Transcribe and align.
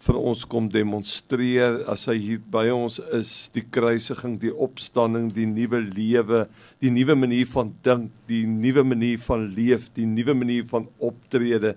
vir 0.01 0.17
ons 0.17 0.41
kom 0.49 0.65
demonstreer 0.67 1.85
as 1.85 2.07
hy 2.09 2.17
hier 2.17 2.41
by 2.41 2.71
ons 2.73 2.97
is, 3.13 3.51
die 3.53 3.61
kruisiging, 3.61 4.39
die 4.41 4.49
opstanding, 4.49 5.29
die 5.29 5.45
nuwe 5.45 5.79
lewe, 5.93 6.47
die 6.81 6.89
nuwe 6.89 7.15
manier 7.15 7.45
van 7.45 7.69
dink, 7.83 8.09
die 8.25 8.47
nuwe 8.47 8.83
manier 8.83 9.19
van 9.19 9.53
leef, 9.53 9.93
die 9.93 10.07
nuwe 10.07 10.33
manier 10.33 10.65
van 10.65 10.89
optrede. 10.97 11.75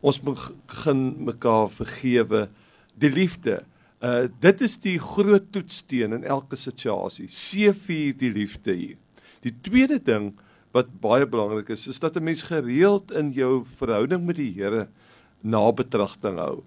Ons 0.00 0.18
begin 0.24 1.24
mekaar 1.26 1.68
vergewe, 1.68 2.48
die 2.96 3.12
liefde 3.12 3.60
Uh 4.00 4.28
dit 4.40 4.60
is 4.64 4.78
die 4.80 4.98
groot 4.98 5.50
toetssteen 5.52 6.12
in 6.16 6.24
elke 6.24 6.56
situasie. 6.56 7.28
C4 7.28 8.16
die 8.16 8.32
liefde 8.32 8.72
hier. 8.72 8.96
Die 9.44 9.52
tweede 9.60 9.98
ding 10.00 10.32
wat 10.72 10.88
baie 11.02 11.26
belangrik 11.26 11.68
is, 11.74 11.86
is 11.86 12.00
dat 12.00 12.16
'n 12.16 12.24
mens 12.24 12.42
gereeld 12.42 13.12
in 13.12 13.32
jou 13.32 13.64
verhouding 13.76 14.24
met 14.26 14.36
die 14.36 14.52
Here 14.52 14.88
na 15.40 15.72
betragting 15.72 16.38
hou. 16.38 16.62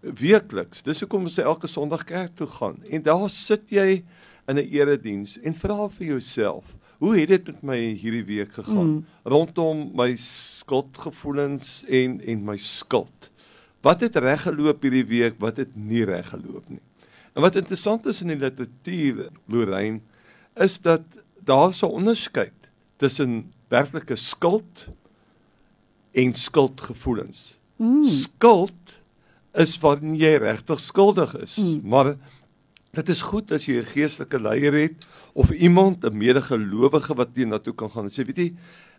Weekliks. 0.00 0.82
Dis 0.82 1.00
hoekom 1.00 1.22
ons 1.22 1.38
elke 1.38 1.66
Sondag 1.66 2.04
kerk 2.04 2.34
toe 2.36 2.46
gaan. 2.46 2.82
En 2.90 3.02
daar 3.02 3.30
sit 3.30 3.70
jy 3.70 4.04
in 4.46 4.56
'n 4.58 4.68
erediens 4.68 5.38
en 5.40 5.54
vra 5.54 5.88
vir 5.88 6.06
jouself, 6.06 6.64
hoe 6.98 7.16
het 7.16 7.28
dit 7.28 7.46
met 7.46 7.62
my 7.62 7.78
hierdie 7.94 8.24
week 8.24 8.52
gegaan 8.52 8.90
mm. 8.90 9.04
rondom 9.24 9.90
my 9.94 10.16
skuldgevoelens 10.16 11.84
en 11.88 12.20
en 12.20 12.44
my 12.44 12.56
skuld? 12.56 13.30
Wat 13.84 14.00
het 14.00 14.16
reg 14.16 14.46
geloop 14.46 14.82
hierdie 14.82 15.06
week, 15.06 15.38
wat 15.42 15.60
het 15.60 15.74
nie 15.76 16.04
reg 16.08 16.30
geloop 16.32 16.68
nie. 16.72 16.80
En 17.34 17.42
wat 17.44 17.58
interessant 17.58 18.06
is 18.06 18.22
in 18.22 18.32
die 18.32 18.40
literatuur, 18.40 19.28
Lorraine, 19.50 20.00
is 20.56 20.78
dat 20.80 21.02
daar 21.44 21.74
so 21.74 21.88
'n 21.88 22.00
onderskeid 22.00 22.54
tussen 22.96 23.52
werklike 23.68 24.16
skuld 24.16 24.88
en 26.12 26.32
skuldgevoelens. 26.32 27.58
Mm. 27.76 28.04
Skuld 28.04 29.02
is 29.54 29.78
wanneer 29.78 30.18
jy 30.18 30.38
regtig 30.42 30.80
skuldig 30.80 31.34
is, 31.42 31.58
mm. 31.58 31.80
maar 31.88 32.14
dit 32.94 33.08
is 33.08 33.20
goed 33.20 33.52
as 33.52 33.66
jy 33.66 33.80
'n 33.82 33.92
geestelike 33.94 34.40
leier 34.40 34.72
het 34.72 35.06
of 35.32 35.50
iemand, 35.50 36.04
'n 36.04 36.16
medegelowige 36.16 37.14
wat 37.14 37.34
jy 37.34 37.44
na 37.44 37.58
toe 37.58 37.74
kan 37.74 37.90
gaan 37.90 38.04
en 38.04 38.10
sê, 38.10 38.24
weet 38.26 38.36
jy, 38.36 38.54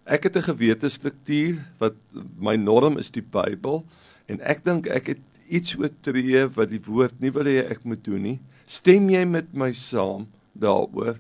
ek 0.06 0.24
het 0.24 0.36
'n 0.36 0.52
gewetestruktuur 0.52 1.56
wat 1.80 1.96
my 2.38 2.56
norm 2.56 2.98
is 2.98 3.12
die 3.12 3.24
Bybel. 3.24 3.86
En 4.32 4.42
ek 4.42 4.64
dink 4.66 4.90
ek 4.92 5.14
het 5.14 5.24
iets 5.46 5.76
oortree 5.78 6.46
wat 6.56 6.72
die 6.72 6.82
woord 6.82 7.20
nie 7.22 7.32
wil 7.34 7.48
hê 7.50 7.62
ek 7.70 7.84
moet 7.86 8.02
doen 8.06 8.24
nie. 8.32 8.38
Stem 8.66 9.10
jy 9.14 9.24
met 9.30 9.52
my 9.54 9.72
saam 9.78 10.28
daaroor? 10.58 11.20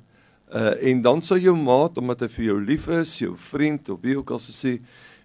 Uh 0.49 0.73
en 0.91 1.01
dan 1.05 1.21
sal 1.25 1.41
jou 1.41 1.55
maat 1.57 1.97
omdat 2.01 2.25
hy 2.25 2.29
vir 2.37 2.45
jou 2.45 2.59
lief 2.61 2.87
is, 2.93 3.17
jou 3.21 3.33
vriend 3.51 3.89
of 3.93 4.01
wie 4.05 4.17
ook 4.17 4.33
al 4.33 4.41
sê, 4.41 4.77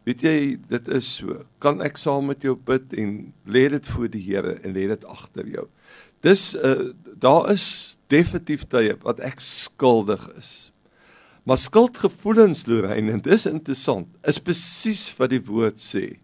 weet 0.08 0.24
jy, 0.24 0.36
dit 0.68 0.88
is 0.96 1.08
so. 1.20 1.42
Kan 1.60 1.80
ek 1.84 2.00
saam 2.00 2.28
met 2.32 2.44
jou 2.44 2.56
bid 2.56 2.92
en 3.00 3.32
lê 3.46 3.68
dit 3.72 3.92
voor 3.94 4.08
die 4.12 4.24
Here 4.24 4.56
en 4.64 4.76
lê 4.76 4.88
dit 4.90 5.04
agter 5.04 5.48
jou. 5.48 5.68
Dis 6.24 6.52
uh 6.56 6.92
daar 7.20 7.50
is 7.52 7.96
definitief 8.08 8.64
tye 8.72 8.96
wat 9.04 9.20
ek 9.24 9.40
skuldig 9.44 10.22
is. 10.38 10.70
Maar 11.44 11.58
skuldgevoelens 11.60 12.66
Lorraine, 12.68 13.12
en 13.12 13.20
dis 13.24 13.46
interessant, 13.48 14.08
is 14.28 14.38
presies 14.40 15.06
wat 15.18 15.32
die 15.32 15.40
woord 15.44 15.80
sê. 15.80 16.20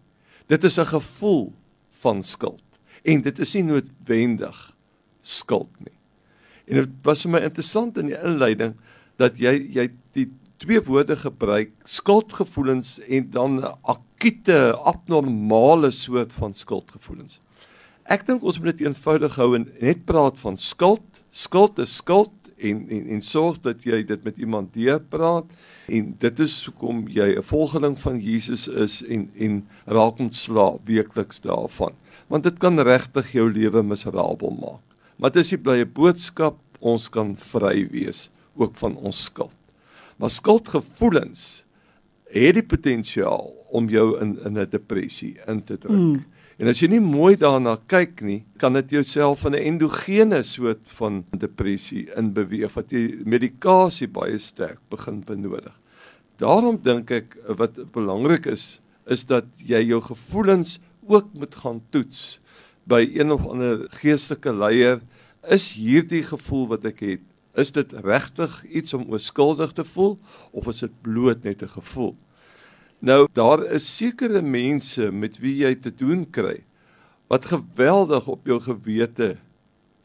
Dit 0.47 0.63
is 0.63 0.77
'n 0.79 0.85
gevoel 0.85 1.53
van 1.91 2.23
skuld 2.23 2.63
en 3.03 3.21
dit 3.21 3.39
is 3.39 3.53
nie 3.53 3.63
noodwendig 3.63 4.75
skuld 5.21 5.71
nie. 5.79 5.97
En 6.67 6.75
dit 6.75 6.89
was 7.03 7.21
vir 7.21 7.31
my 7.31 7.39
interessant 7.39 7.97
in 7.97 8.07
die 8.07 8.21
inleiding 8.23 8.75
dat 9.17 9.37
jy 9.37 9.53
jy 9.71 9.89
die 10.13 10.31
twee 10.57 10.81
woorde 10.81 11.15
gebruik 11.15 11.71
skuldgevoelens 11.83 12.99
en 12.99 13.29
dan 13.29 13.59
'n 13.59 13.75
akute 13.81 14.75
abnormale 14.75 15.91
soort 15.91 16.33
van 16.33 16.53
skuldgevoelens. 16.53 17.39
Ek 18.03 18.25
dink 18.25 18.43
ons 18.43 18.59
moet 18.59 18.77
dit 18.77 18.87
eenvoudig 18.87 19.35
hou 19.35 19.55
en 19.55 19.67
net 19.81 20.05
praat 20.05 20.39
van 20.39 20.57
skuld. 20.57 21.23
Skuld 21.31 21.79
is 21.79 21.95
skuld 21.95 22.31
en 22.57 22.89
en 22.89 23.07
en 23.07 23.21
sorg 23.21 23.59
dat 23.61 23.83
jy 23.83 24.03
dit 24.05 24.23
met 24.23 24.37
iemand 24.37 24.73
deurpraat. 24.73 25.45
En 25.87 26.15
dit 26.19 26.39
is 26.39 26.65
hoekom 26.65 27.07
jy 27.07 27.37
'n 27.37 27.43
volgeling 27.43 27.99
van 27.99 28.19
Jesus 28.19 28.67
is 28.67 29.03
en 29.05 29.29
en 29.37 29.67
raak 29.85 30.19
ontslae 30.19 30.79
weekliks 30.85 31.41
daarvan. 31.41 31.93
Want 32.27 32.43
dit 32.43 32.57
kan 32.57 32.79
regtig 32.79 33.31
jou 33.31 33.51
lewe 33.51 33.83
miserabel 33.83 34.57
maak. 34.61 34.83
Maar 35.15 35.31
dit 35.31 35.43
is 35.43 35.49
die 35.49 35.57
blye 35.57 35.85
boodskap 35.85 36.57
ons 36.79 37.09
kan 37.09 37.37
vry 37.37 37.87
wees 37.91 38.29
ook 38.55 38.75
van 38.75 38.95
ons 38.95 39.23
skuld. 39.23 39.55
Maar 40.17 40.29
skuldgevoelens 40.29 41.63
het 42.33 42.53
die 42.53 42.65
potensiaal 42.65 43.53
om 43.69 43.89
jou 43.89 44.19
in 44.19 44.37
in 44.45 44.57
'n 44.57 44.69
depressie 44.69 45.37
in 45.47 45.63
te 45.63 45.77
druk. 45.77 45.97
Mm. 45.97 46.25
En 46.57 46.65
as 46.71 46.79
jy 46.81 46.87
nie 46.89 47.03
mooi 47.03 47.35
daarna 47.37 47.75
kyk 47.85 48.23
nie, 48.25 48.39
kan 48.57 48.73
dit 48.73 48.95
jouself 48.95 49.43
in 49.45 49.53
'n 49.53 49.65
endogene 49.77 50.41
soort 50.43 50.89
van 50.97 51.23
depressie 51.29 52.09
inbeweeg 52.17 52.73
wat 52.73 52.89
jy 52.91 53.21
medikasie 53.25 54.07
baie 54.07 54.39
sterk 54.39 54.79
begin 54.89 55.21
benodig. 55.21 55.73
Daarom 56.37 56.79
dink 56.81 57.11
ek 57.11 57.37
wat 57.57 57.77
belangrik 57.91 58.45
is, 58.45 58.81
is 59.05 59.25
dat 59.25 59.45
jy 59.57 59.85
jou 59.85 60.01
gevoelens 60.01 60.79
ook 61.05 61.33
moet 61.33 61.55
gaan 61.55 61.81
toets 61.91 62.39
by 62.85 63.05
een 63.05 63.31
of 63.31 63.45
ander 63.45 63.85
geestelike 64.01 64.53
leier. 64.53 65.01
Is 65.47 65.73
hierdie 65.77 66.23
gevoel 66.23 66.67
wat 66.67 66.85
ek 66.85 66.99
het, 66.99 67.21
is 67.53 67.71
dit 67.71 67.93
regtig 67.93 68.63
iets 68.65 68.93
om 68.93 69.05
ooskuldig 69.13 69.73
te 69.73 69.85
voel 69.85 70.17
of 70.51 70.67
is 70.67 70.79
dit 70.79 71.01
bloot 71.01 71.43
net 71.43 71.61
'n 71.61 71.69
gevoel? 71.69 72.15
Nou 72.99 73.27
daar 73.33 73.61
is 73.77 73.87
sekere 73.97 74.41
mense 74.41 75.11
met 75.11 75.37
wie 75.41 75.59
jy 75.61 75.75
te 75.75 75.93
doen 75.93 76.25
kry 76.29 76.63
wat 77.27 77.49
geweldig 77.51 78.27
op 78.31 78.47
jou 78.47 78.57
gewete 78.63 79.35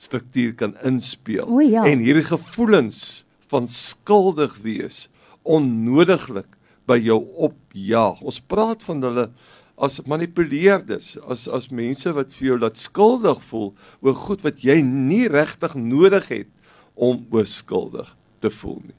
struktuur 0.03 0.55
kan 0.59 0.75
inspeel 0.83 1.47
o, 1.47 1.61
ja. 1.63 1.85
en 1.87 2.03
hierdie 2.03 2.27
gevoelens 2.27 3.23
van 3.53 3.69
skuldig 3.71 4.57
wees 4.65 5.07
onnodiglik 5.43 6.59
by 6.91 6.99
jou 6.99 7.21
opjaag. 7.47 8.21
Ons 8.27 8.41
praat 8.43 8.83
van 8.87 9.03
hulle 9.07 9.27
as 9.83 10.01
manipuleerders, 10.07 11.15
as 11.31 11.47
as 11.49 11.71
mense 11.75 12.11
wat 12.15 12.35
vir 12.37 12.53
jou 12.53 12.59
laat 12.61 12.79
skuldig 12.79 13.41
voel 13.49 13.71
oor 14.05 14.19
goed 14.19 14.45
wat 14.47 14.63
jy 14.63 14.81
nie 14.85 15.25
regtig 15.33 15.75
nodig 15.79 16.29
het 16.31 16.51
om 16.95 17.25
oor 17.33 17.49
skuldig 17.49 18.13
te 18.43 18.51
voel 18.53 18.81
nie. 18.85 18.99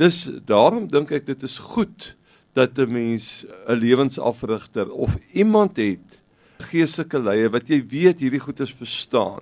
Dis 0.00 0.24
daarom 0.48 0.86
dink 0.92 1.12
ek 1.12 1.26
dit 1.28 1.42
is 1.44 1.58
goed 1.74 2.12
dat 2.52 2.78
'n 2.78 2.92
mens 2.92 3.44
'n 3.66 3.72
lewensafrigter 3.72 4.90
of 4.90 5.16
iemand 5.32 5.76
het 5.76 6.22
geestelike 6.58 7.20
leier 7.20 7.50
wat 7.50 7.68
jy 7.68 7.82
weet 7.86 8.20
hierdie 8.20 8.40
goedes 8.40 8.74
verstaan. 8.74 9.40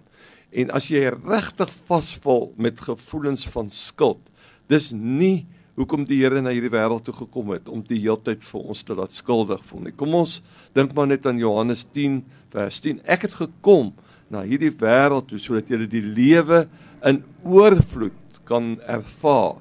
En 0.50 0.70
as 0.70 0.88
jy 0.88 1.10
regtig 1.26 1.70
vasval 1.86 2.52
met 2.56 2.80
gevoelens 2.80 3.48
van 3.48 3.70
skuld, 3.70 4.20
dis 4.66 4.90
nie 4.90 5.46
hoekom 5.74 6.04
die 6.04 6.20
Here 6.22 6.40
na 6.40 6.50
hierdie 6.50 6.72
wêreld 6.72 7.04
toe 7.04 7.14
gekom 7.14 7.50
het 7.50 7.68
om 7.68 7.82
die 7.86 8.00
heeltyd 8.00 8.42
vir 8.44 8.60
ons 8.60 8.82
te 8.82 8.94
laat 8.94 9.12
skuldig 9.12 9.62
voel 9.64 9.80
nie. 9.80 9.92
Kom 9.96 10.14
ons 10.14 10.40
dink 10.74 10.94
maar 10.94 11.06
net 11.06 11.26
aan 11.26 11.38
Johannes 11.38 11.84
10 11.84 12.24
vers 12.52 12.80
10. 12.80 13.00
Ek 13.04 13.22
het 13.22 13.34
gekom 13.34 13.92
na 14.30 14.42
hierdie 14.42 14.72
wêreld 14.72 15.28
toe 15.28 15.38
sodat 15.38 15.70
jy 15.70 15.86
die 15.86 16.04
lewe 16.04 16.68
in 17.06 17.22
oorvloed 17.42 18.42
kan 18.44 18.80
ervaar. 18.86 19.56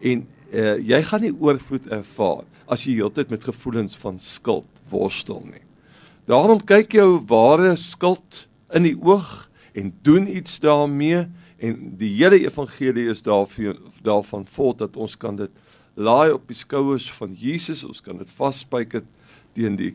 En 0.00 0.26
uh, 0.52 0.76
jy 0.78 1.02
gaan 1.02 1.20
nie 1.20 1.34
oorvloed 1.38 1.86
ervaar 1.92 2.44
as 2.66 2.84
jy 2.86 2.98
heeltyd 3.00 3.30
met 3.30 3.44
gevoelens 3.44 3.96
van 3.98 4.18
skuld 4.18 4.68
worstel 4.90 5.42
nie. 5.46 5.64
Daarom 6.30 6.60
kyk 6.62 6.94
jou 6.94 7.20
ware 7.30 7.74
skuld 7.80 8.46
in 8.74 8.86
die 8.86 8.96
oog 8.98 9.48
en 9.74 9.92
doen 10.06 10.28
iets 10.28 10.60
daarmee 10.62 11.26
en 11.62 11.76
die 11.98 12.10
hele 12.16 12.42
evangelie 12.42 13.08
is 13.10 13.22
daarvoor 13.22 13.78
daarvan 14.02 14.46
vol 14.46 14.74
dat 14.76 14.96
ons 14.96 15.16
kan 15.16 15.36
dit 15.38 15.50
laai 15.94 16.32
op 16.32 16.46
die 16.48 16.56
skouers 16.56 17.06
van 17.18 17.34
Jesus, 17.38 17.84
ons 17.84 18.00
kan 18.02 18.18
dit 18.18 18.30
vasspyker 18.38 19.04
teen 19.54 19.76
die 19.76 19.92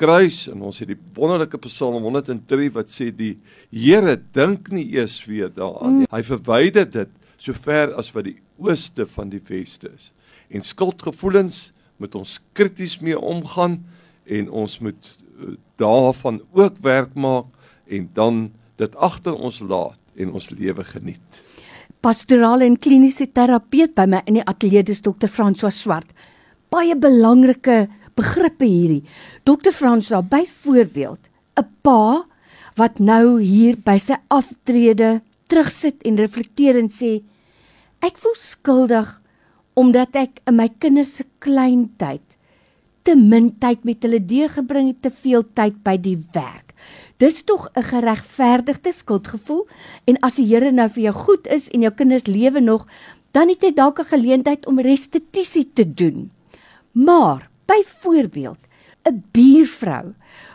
kruis 0.00 0.46
en 0.48 0.62
ons 0.64 0.78
het 0.80 0.88
die 0.88 0.98
wonderlike 1.16 1.58
Psalm 1.66 2.04
103 2.06 2.70
wat 2.76 2.92
sê 2.92 3.10
die 3.12 3.34
Here 3.70 4.16
dink 4.34 4.70
nie 4.72 4.86
eers 4.94 5.18
weer 5.28 5.50
daaraan 5.52 6.00
nie. 6.00 6.08
Hy 6.10 6.22
verwyder 6.26 6.88
dit 6.88 7.12
so 7.40 7.56
ver 7.56 7.94
as 8.00 8.10
wat 8.14 8.28
die 8.28 8.38
ooste 8.60 9.06
van 9.08 9.32
die 9.32 9.42
weste 9.48 9.90
is. 9.92 10.10
En 10.50 10.64
skuldgevoelens 10.64 11.70
moet 12.00 12.14
ons 12.18 12.38
krities 12.56 12.98
mee 13.04 13.18
omgaan 13.18 13.80
en 14.24 14.50
ons 14.50 14.78
moet 14.78 15.18
daarvan 15.80 16.40
ook 16.52 16.80
werk 16.84 17.14
maak 17.14 17.46
en 17.88 18.08
dan 18.14 18.50
dit 18.80 18.96
agter 18.96 19.36
ons 19.36 19.60
laat 19.60 19.98
en 20.16 20.32
ons 20.32 20.50
lewe 20.50 20.84
geniet. 20.84 21.40
Pastorale 22.00 22.64
en 22.64 22.78
kliniese 22.80 23.26
terapeut 23.32 23.92
by 23.96 24.06
my 24.08 24.22
in 24.28 24.38
die 24.40 24.46
ateljee 24.48 24.84
dis 24.88 25.02
dokter 25.04 25.28
François 25.28 25.74
Swart. 25.74 26.08
Baie 26.72 26.96
belangrike 26.96 27.88
begrippe 28.16 28.64
hierdie. 28.64 29.04
Dokter 29.44 29.72
François, 29.72 30.22
byvoorbeeld, 30.22 31.20
'n 31.58 31.68
pa 31.82 32.24
wat 32.76 32.98
nou 32.98 33.40
hier 33.40 33.76
by 33.76 33.98
sy 33.98 34.16
aftrede 34.28 35.20
terugsit 35.48 36.02
en 36.02 36.16
reflekteer 36.16 36.78
en 36.78 36.88
sê 36.88 37.22
ek 38.00 38.16
voel 38.16 38.34
skuldig 38.34 39.19
omdat 39.80 40.16
ek 40.18 40.42
in 40.50 40.58
my 40.60 40.68
kinders 40.82 41.14
se 41.16 41.24
klein 41.44 41.88
tyd 42.00 42.24
te 43.06 43.14
min 43.16 43.48
tyd 43.62 43.86
met 43.88 44.02
hulle 44.04 44.20
deurgebring 44.20 44.90
het, 44.90 45.00
te 45.06 45.10
veel 45.10 45.46
tyd 45.56 45.78
by 45.86 45.96
die 45.96 46.18
werk. 46.34 46.74
Dis 47.20 47.42
tog 47.44 47.68
'n 47.76 47.82
geregverdigde 47.82 48.92
skuldgevoel 48.92 49.66
en 50.04 50.20
as 50.20 50.36
die 50.36 50.46
Here 50.46 50.72
nou 50.72 50.88
vir 50.88 51.02
jou 51.02 51.14
goed 51.14 51.46
is 51.46 51.68
en 51.68 51.80
jou 51.80 51.92
kinders 51.92 52.26
lewe 52.26 52.60
nog, 52.60 52.86
dan 53.32 53.48
het 53.48 53.62
jy 53.62 53.72
dalk 53.72 54.00
'n 54.00 54.12
geleentheid 54.12 54.66
om 54.66 54.80
restituisie 54.80 55.70
te 55.72 55.84
doen. 55.94 56.30
Maar 56.92 57.50
byvoorbeeld 57.66 58.58
'n 59.04 59.24
buurvrou 59.32 60.14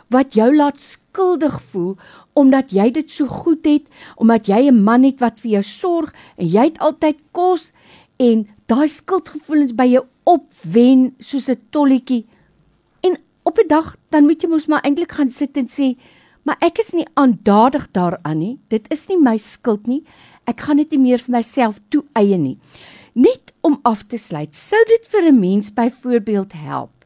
wat 0.09 0.33
jou 0.33 0.55
laat 0.55 0.81
skuldig 0.81 1.61
voel 1.61 1.97
omdat 2.33 2.71
jy 2.71 2.91
dit 2.91 3.11
so 3.11 3.25
goed 3.25 3.65
het, 3.65 3.83
omdat 4.15 4.47
jy 4.47 4.67
'n 4.67 4.83
man 4.83 5.03
het 5.03 5.19
wat 5.19 5.39
vir 5.39 5.51
jou 5.51 5.63
sorg 5.63 6.13
en 6.37 6.47
jy 6.47 6.63
het 6.63 6.79
altyd 6.79 7.17
kos 7.31 7.71
en 8.17 8.47
daai 8.65 8.87
skuldgevoelens 8.87 9.75
by 9.75 9.85
jou 9.85 10.05
opwen 10.23 11.15
soos 11.19 11.49
'n 11.49 11.59
tolletjie 11.69 12.25
op 13.45 13.57
'n 13.57 13.67
dag 13.67 13.95
dan 14.09 14.25
moet 14.25 14.41
jy 14.41 14.49
mos 14.49 14.65
maar 14.67 14.81
eintlik 14.81 15.11
gaan 15.11 15.29
sit 15.29 15.57
en 15.57 15.67
sê, 15.67 15.97
maar 16.43 16.57
ek 16.59 16.77
is 16.77 16.91
nie 16.93 17.07
aandadig 17.13 17.91
daaraan 17.91 18.37
nie. 18.37 18.59
Dit 18.67 18.85
is 18.89 19.07
nie 19.07 19.17
my 19.17 19.37
skuld 19.37 19.87
nie. 19.87 20.03
Ek 20.45 20.59
gaan 20.59 20.77
dit 20.77 20.91
nie 20.91 20.99
meer 20.99 21.17
vir 21.17 21.31
myself 21.31 21.79
toeëien 21.89 22.41
nie. 22.41 22.57
Net 23.13 23.53
om 23.61 23.79
af 23.83 24.03
te 24.03 24.17
sluit, 24.17 24.55
sou 24.55 24.83
dit 24.87 25.07
vir 25.07 25.21
'n 25.31 25.39
mens 25.39 25.73
byvoorbeeld 25.73 26.53
help 26.53 27.05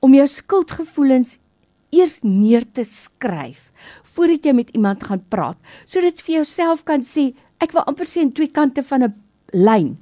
om 0.00 0.14
jou 0.14 0.26
skuldgevoelens 0.26 1.38
eers 1.90 2.22
neer 2.22 2.64
te 2.72 2.84
skryf 2.84 3.70
voordat 4.02 4.44
jy 4.44 4.52
met 4.52 4.70
iemand 4.70 5.04
gaan 5.04 5.24
praat, 5.28 5.56
sodat 5.86 6.18
jy 6.18 6.22
vir 6.24 6.34
jouself 6.34 6.84
kan 6.84 7.00
sê, 7.02 7.34
ek 7.60 7.72
wil 7.72 7.82
amper 7.82 8.06
sê 8.06 8.20
aan 8.20 8.32
twee 8.32 8.48
kante 8.48 8.82
van 8.82 9.02
'n 9.02 9.14
lyn. 9.52 9.98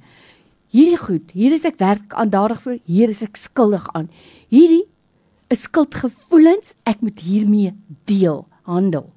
Hierdie 0.75 0.97
goed, 0.99 1.29
hier 1.31 1.53
is 1.55 1.63
ek 1.63 1.77
werk 1.79 2.13
aandadig 2.19 2.59
vir, 2.59 2.79
hier 2.83 3.11
is 3.13 3.21
ek 3.23 3.37
skuldig 3.39 3.85
aan. 3.95 4.09
Hierdie 4.51 4.83
'n 5.47 5.55
skuldgevoelens, 5.55 6.75
ek 6.83 6.99
moet 6.99 7.19
hiermee 7.23 7.71
deel, 8.03 8.43
handel. 8.67 9.13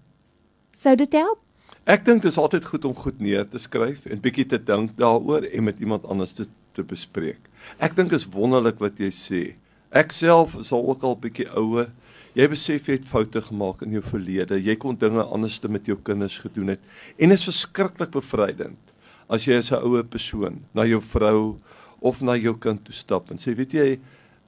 Sou 0.76 0.94
dit 0.94 1.12
help? 1.12 1.40
Ek 1.84 2.04
dink 2.04 2.22
dit 2.22 2.30
is 2.30 2.38
altyd 2.38 2.64
goed 2.64 2.84
om 2.84 2.94
goed 2.94 3.18
neer 3.18 3.48
te 3.48 3.58
skryf 3.58 4.06
en 4.06 4.20
bietjie 4.20 4.46
te 4.46 4.58
dink 4.58 4.94
daaroor 4.96 5.42
en 5.42 5.64
met 5.64 5.80
iemand 5.80 6.06
anders 6.06 6.32
te 6.32 6.46
te 6.74 6.84
bespreek. 6.84 7.40
Ek 7.80 7.96
dink 7.96 8.12
is 8.12 8.28
wonderlik 8.30 8.78
wat 8.78 9.00
jy 9.00 9.10
sê. 9.10 9.56
Ek 9.90 10.12
self 10.12 10.54
is 10.54 10.70
al 10.70 10.86
ook 10.86 11.02
al 11.02 11.16
bietjie 11.18 11.48
ouer. 11.56 11.90
Jy 12.34 12.48
besef 12.48 12.86
jy 12.86 13.00
het 13.00 13.08
foute 13.08 13.42
gemaak 13.42 13.82
in 13.82 13.90
jou 13.90 14.02
verlede. 14.02 14.62
Jy 14.62 14.76
kon 14.76 14.94
dinge 14.94 15.24
anders 15.24 15.58
te 15.58 15.68
met 15.68 15.86
jou 15.86 15.96
kinders 15.96 16.38
gedoen 16.38 16.68
het 16.68 16.80
en 17.18 17.28
dit 17.28 17.38
is 17.38 17.48
verskriklik 17.50 18.10
bevrydend 18.14 18.78
as 19.28 19.44
jy 19.44 19.58
as 19.58 19.70
'n 19.72 19.82
ouer 19.84 20.04
persoon 20.04 20.60
na 20.74 20.84
jou 20.84 21.00
vrou 21.00 21.58
of 22.00 22.22
na 22.22 22.36
jou 22.36 22.54
kind 22.54 22.84
toe 22.84 22.94
stap 22.94 23.30
en 23.30 23.36
sê, 23.36 23.54
weet 23.54 23.72
jy, 23.72 23.98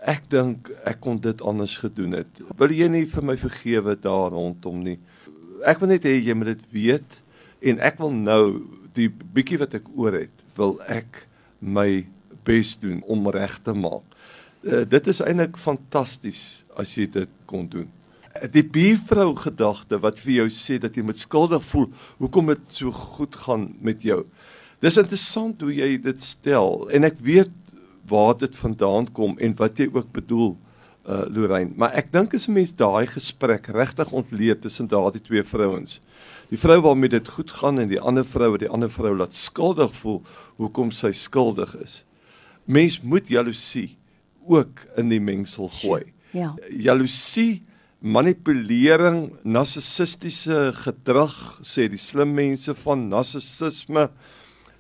ek 0.01 0.29
dink 0.31 0.71
ek 0.89 1.01
kon 1.01 1.19
dit 1.21 1.43
anders 1.43 1.77
gedoen 1.77 2.13
het. 2.13 2.41
Wil 2.57 2.73
jy 2.73 2.89
nie 2.89 3.05
vir 3.05 3.23
my 3.23 3.37
vergewe 3.37 3.97
daar 3.97 4.33
rondom 4.33 4.83
nie? 4.83 4.99
Ek 5.67 5.81
wil 5.81 5.89
net 5.89 6.05
hê 6.05 6.17
jy 6.17 6.35
moet 6.35 6.55
dit 6.55 6.65
weet 6.73 7.19
en 7.61 7.81
ek 7.81 7.99
wil 8.01 8.11
nou 8.11 8.45
die 8.97 9.09
bietjie 9.09 9.59
wat 9.61 9.75
ek 9.75 9.89
oor 9.95 10.17
het, 10.17 10.33
wil 10.57 10.79
ek 10.89 11.27
my 11.61 12.07
bes 12.47 12.77
doen 12.81 13.03
om 13.07 13.29
reg 13.29 13.59
te 13.65 13.75
maak. 13.77 14.05
Uh, 14.65 14.85
dit 14.89 15.07
is 15.09 15.21
eintlik 15.25 15.57
fantasties 15.61 16.65
as 16.81 16.97
jy 16.97 17.07
dit 17.13 17.31
kon 17.49 17.69
doen. 17.69 17.89
Die 18.55 18.65
buurvrou 18.65 19.35
gedagte 19.37 19.99
wat 20.01 20.21
vir 20.23 20.41
jou 20.41 20.49
sê 20.55 20.79
dat 20.81 20.97
jy 20.97 21.05
moet 21.05 21.21
skuldig 21.21 21.65
voel, 21.67 21.89
hoekom 22.21 22.53
dit 22.53 22.77
so 22.81 22.93
goed 22.95 23.37
gaan 23.45 23.71
met 23.85 24.05
jou. 24.07 24.23
Dis 24.81 24.97
interessant 24.97 25.61
hoe 25.61 25.73
jy 25.75 25.95
dit 26.01 26.23
stel 26.25 26.89
en 26.91 27.05
ek 27.05 27.21
weet 27.21 27.53
waar 28.09 28.35
dit 28.41 28.57
vandaan 28.57 29.11
kom 29.13 29.37
en 29.39 29.55
wat 29.59 29.79
jy 29.79 29.91
ook 29.93 30.13
bedoel 30.13 30.57
uh 31.09 31.25
Lorraine 31.33 31.73
maar 31.81 31.95
ek 31.97 32.11
dink 32.13 32.35
as 32.37 32.49
'n 32.49 32.53
mens 32.53 32.73
daai 32.77 33.07
gesprek 33.07 33.71
regtig 33.73 34.13
ontleed 34.13 34.61
tussen 34.61 34.89
daardie 34.89 35.23
twee 35.23 35.43
vrouens 35.43 36.01
die 36.51 36.61
vrou 36.61 36.81
waarmee 36.81 37.09
dit 37.09 37.29
goed 37.29 37.51
gaan 37.51 37.81
en 37.81 37.89
die 37.89 38.01
ander 38.01 38.25
vrou 38.25 38.51
wat 38.53 38.61
die 38.61 38.69
ander 38.69 38.91
vrou 38.91 39.17
laat 39.17 39.33
skuldig 39.33 39.95
voel 40.03 40.21
hoekom 40.57 40.91
sy 40.93 41.13
skuldig 41.13 41.73
is 41.81 42.05
mens 42.65 43.01
moet 43.01 43.29
jaloesie 43.29 43.97
ook 44.47 44.85
in 44.97 45.11
die 45.11 45.21
mengsel 45.21 45.69
gooi. 45.81 46.05
Ja. 46.35 46.55
Jaloesie 46.71 47.63
manipulering 48.01 49.35
narcissistiese 49.45 50.71
gedrag 50.81 51.35
sê 51.67 51.89
die 51.91 52.01
slim 52.01 52.33
mense 52.37 52.75
van 52.85 53.09
narcissisme 53.11 54.09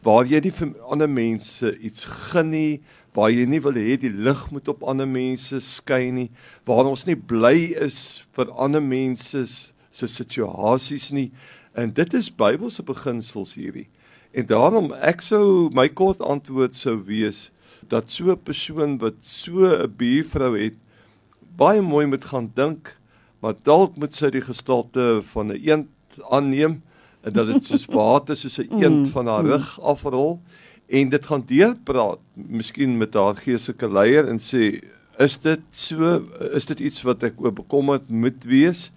waar 0.03 0.25
jy 0.25 0.41
nie 0.41 0.53
vir 0.53 0.75
ander 0.89 1.09
mense 1.09 1.79
iets 1.79 2.05
gun 2.05 2.51
nie 2.51 2.81
waar 3.15 3.31
jy 3.33 3.47
nie 3.49 3.61
wil 3.63 3.75
hê 3.75 3.97
die 3.99 4.13
lig 4.13 4.43
moet 4.55 4.69
op 4.71 4.85
ander 4.87 5.09
mense 5.09 5.59
skyn 5.65 6.15
nie, 6.15 6.29
waar 6.69 6.87
ons 6.87 7.07
nie 7.09 7.19
bly 7.19 7.73
is 7.83 8.27
vir 8.37 8.53
ander 8.55 8.83
mense 8.83 9.43
se 9.91 10.09
situasies 10.09 11.11
nie. 11.15 11.31
En 11.75 11.91
dit 11.95 12.15
is 12.15 12.31
Bybelse 12.31 12.85
beginsels 12.87 13.57
hierdie. 13.59 13.89
En 14.31 14.47
daarom 14.47 14.93
ek 14.95 15.25
sou 15.27 15.71
my 15.75 15.89
kort 15.89 16.23
antwoord 16.23 16.79
sou 16.79 17.01
wees 17.07 17.49
dat 17.91 18.11
so 18.11 18.31
'n 18.31 18.39
persoon 18.39 18.99
wat 18.99 19.19
so 19.21 19.67
'n 19.67 19.91
buurvrou 19.91 20.55
het 20.55 20.77
baie 21.57 21.83
mooi 21.83 22.07
moet 22.07 22.25
gaan 22.25 22.51
dink, 22.55 22.97
maar 23.43 23.55
dalk 23.65 23.97
moet 23.97 24.15
sy 24.15 24.31
die 24.31 24.41
gestalte 24.41 25.23
van 25.35 25.51
'n 25.51 25.59
eend 25.59 25.89
aanneem 26.31 26.83
en 27.21 27.33
dat 27.33 27.47
dit 27.47 27.65
soos 27.65 27.85
water 27.91 28.37
soos 28.37 28.59
'n 28.59 28.83
eend 28.83 29.07
mm, 29.07 29.13
van 29.13 29.27
haar 29.27 29.45
mm. 29.45 29.51
rug 29.51 29.81
afrol. 29.81 30.41
En 30.87 31.09
dit 31.09 31.27
gaan 31.27 31.43
deurpraat 31.47 32.19
miskien 32.35 32.99
met 32.99 33.15
haar 33.15 33.37
geestelike 33.37 33.93
leier 33.93 34.29
en 34.29 34.39
sê 34.39 34.83
is 35.19 35.39
dit 35.39 35.61
so 35.71 36.23
is 36.53 36.67
dit 36.67 36.81
iets 36.81 37.03
wat 37.03 37.23
ek 37.23 37.41
oor 37.41 37.53
bekommerd 37.53 38.09
moet 38.09 38.45
wees? 38.45 38.91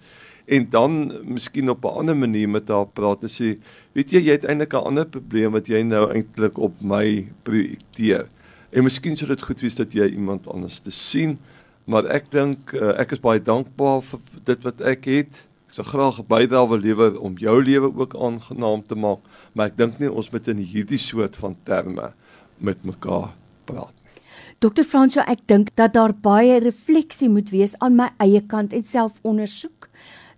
En 0.44 0.66
dan 0.70 1.12
miskien 1.24 1.70
op 1.70 1.84
'n 1.84 1.98
ander 1.98 2.16
manier 2.16 2.48
met 2.48 2.68
haar 2.68 2.86
praat 2.86 3.22
en 3.22 3.30
sê 3.30 3.58
weet 3.92 4.10
jy 4.10 4.20
jy 4.20 4.32
het 4.32 4.44
eintlik 4.44 4.72
'n 4.72 4.86
ander 4.86 5.06
probleem 5.06 5.52
wat 5.52 5.66
jy 5.66 5.82
nou 5.82 6.12
eintlik 6.12 6.58
op 6.58 6.82
my 6.82 7.28
projekteer. 7.42 8.26
En 8.70 8.82
miskien 8.82 9.16
sou 9.16 9.28
dit 9.28 9.42
goed 9.42 9.60
wees 9.60 9.76
dat 9.76 9.92
jy 9.92 10.06
iemand 10.06 10.48
anders 10.48 10.80
te 10.80 10.90
sien 10.90 11.38
maar 11.84 12.06
ek 12.12 12.30
dink 12.32 12.72
uh, 12.76 12.94
ek 13.00 13.16
is 13.16 13.22
baie 13.22 13.42
dankbaar 13.42 14.02
vir 14.08 14.22
dit 14.48 14.64
wat 14.64 14.80
ek 14.94 15.08
het 15.10 15.42
sou 15.74 15.84
graag 15.86 16.20
'n 16.22 16.28
bydrae 16.30 16.78
lewer 16.78 17.20
om 17.20 17.38
jou 17.38 17.58
lewe 17.62 17.90
ook 18.00 18.14
aangenaam 18.14 18.82
te 18.86 18.94
maak, 18.94 19.20
maar 19.54 19.66
ek 19.66 19.76
dink 19.76 19.98
nie 19.98 20.10
ons 20.10 20.30
moet 20.30 20.48
in 20.48 20.58
hierdie 20.58 20.98
soort 20.98 21.36
van 21.36 21.56
terme 21.64 22.12
met 22.58 22.84
mekaar 22.84 23.34
praat 23.64 23.94
nie. 24.04 24.22
Dr. 24.60 24.84
Fransjo, 24.84 25.20
ek 25.26 25.46
dink 25.46 25.74
dat 25.74 25.92
daar 25.92 26.14
baie 26.14 26.60
refleksie 26.60 27.28
moet 27.28 27.50
wees 27.50 27.74
aan 27.78 27.96
my 27.96 28.10
eie 28.18 28.40
kant 28.40 28.72
en 28.72 28.84
selfondersoek 28.84 29.88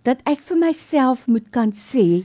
dat 0.03 0.21
ek 0.25 0.41
vir 0.41 0.57
myself 0.57 1.27
moet 1.27 1.51
kan 1.51 1.71
sê 1.71 2.23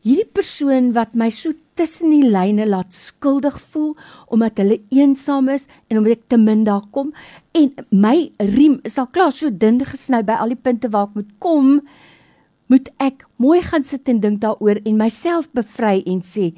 hierdie 0.00 0.28
persoon 0.32 0.94
wat 0.96 1.12
my 1.14 1.28
so 1.30 1.52
tussen 1.76 2.12
die 2.12 2.28
lyne 2.32 2.64
laat 2.66 2.94
skuldig 2.96 3.56
voel 3.72 3.90
omdat 4.32 4.60
hulle 4.62 4.78
eensaam 4.88 5.50
is 5.52 5.66
en 5.88 6.00
omdat 6.00 6.16
ek 6.16 6.28
te 6.32 6.38
min 6.40 6.64
daar 6.64 6.86
kom 6.94 7.12
en 7.52 7.72
my 7.90 8.30
riem 8.38 8.78
is 8.88 8.96
al 8.96 9.10
klaar 9.12 9.34
so 9.36 9.50
dun 9.50 9.82
gesny 9.84 10.22
by 10.24 10.38
al 10.40 10.54
die 10.54 10.62
punte 10.68 10.88
waar 10.94 11.10
ek 11.10 11.18
moet 11.20 11.34
kom 11.44 11.82
moet 12.70 12.88
ek 13.02 13.24
mooi 13.42 13.58
gaan 13.66 13.84
sit 13.86 14.08
en 14.08 14.20
dink 14.22 14.40
daaroor 14.44 14.78
en 14.86 14.98
myself 15.00 15.50
bevry 15.56 16.00
en 16.06 16.22
sê 16.26 16.52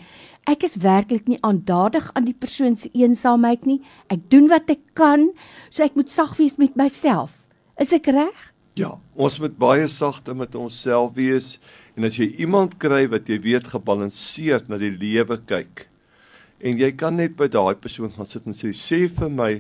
ek 0.51 0.67
is 0.67 0.77
werklik 0.83 1.29
nie 1.31 1.41
aandadig 1.47 2.11
aan 2.13 2.27
die 2.27 2.37
persoon 2.37 2.75
se 2.77 2.91
eensaamheid 2.99 3.63
nie. 3.67 3.79
Ek 4.11 4.27
doen 4.33 4.49
wat 4.51 4.71
ek 4.75 4.83
kan 4.99 5.31
so 5.71 5.85
ek 5.87 5.97
moet 5.97 6.11
sag 6.11 6.35
wees 6.41 6.59
met 6.59 6.75
myself. 6.77 7.39
Is 7.81 7.95
ek 7.97 8.11
reg? 8.13 8.35
Ja, 8.77 8.97
ons 9.15 9.39
moet 9.41 9.55
baie 9.61 9.87
sagte 9.89 10.35
met 10.35 10.57
onsself 10.59 11.15
wees 11.17 11.57
en 11.97 12.09
as 12.09 12.19
jy 12.21 12.29
iemand 12.43 12.79
kry 12.83 13.07
wat 13.13 13.29
jy 13.29 13.39
weet 13.45 13.71
gebalanseerd 13.73 14.69
na 14.69 14.81
die 14.81 14.93
lewe 14.93 15.39
kyk 15.49 15.87
en 16.63 16.79
jy 16.79 16.93
kan 16.95 17.19
net 17.19 17.35
by 17.39 17.49
daai 17.51 17.75
persoon 17.81 18.13
gaan 18.15 18.29
sit 18.29 18.47
en 18.47 18.57
sê 18.57 18.71
sê 18.77 19.05
vir 19.11 19.33
my 19.33 19.53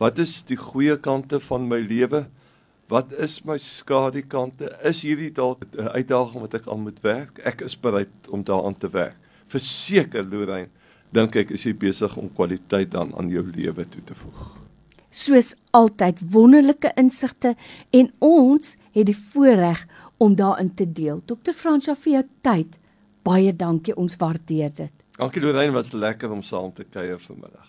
wat 0.00 0.18
is 0.22 0.40
die 0.48 0.58
goeie 0.60 0.96
kante 1.00 1.40
van 1.40 1.68
my 1.68 1.78
lewe? 1.80 2.26
Wat 2.88 3.12
is 3.18 3.40
my 3.44 3.58
skadukante? 3.58 4.70
Is 4.86 5.02
hierdie 5.02 5.32
dalk 5.32 5.64
'n 5.72 5.88
uitdaging 5.88 6.40
wat 6.40 6.54
ek 6.54 6.68
aan 6.68 6.82
moet 6.82 7.00
werk? 7.02 7.38
Ek 7.44 7.60
is 7.60 7.74
bereid 7.74 8.28
om 8.30 8.44
daaraan 8.44 8.78
te 8.78 8.88
werk. 8.88 9.16
Verseker 9.46 10.24
Lorraine, 10.24 10.70
dink 11.12 11.36
ek 11.36 11.50
is 11.50 11.64
jy 11.64 11.74
besig 11.74 12.16
om 12.16 12.32
kwaliteit 12.34 12.90
dan 12.90 13.14
aan 13.18 13.28
jou 13.28 13.42
lewe 13.42 13.88
toe 13.88 14.02
te 14.04 14.14
voeg 14.14 14.66
soos 15.16 15.54
altyd 15.76 16.20
wonderlike 16.32 16.92
insigte 17.00 17.54
en 17.96 18.10
ons 18.24 18.74
het 18.92 19.06
die 19.08 19.16
voorreg 19.16 19.86
om 20.20 20.36
daarin 20.36 20.74
te 20.74 20.86
deel. 20.92 21.22
Dr. 21.24 21.54
Fransja 21.56 21.96
vir 21.96 22.12
jou 22.12 22.24
tyd. 22.44 22.76
Baie 23.26 23.52
dankie, 23.56 23.96
ons 23.96 24.16
waardeer 24.20 24.74
dit. 24.76 24.92
Dankie 25.16 25.42
Lorraine, 25.42 25.72
was 25.74 25.94
lekker 25.96 26.30
om 26.30 26.44
saam 26.44 26.72
te 26.72 26.84
kuier 26.84 27.18
vanmiddag. 27.18 27.64